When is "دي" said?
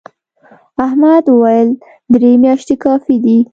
3.23-3.37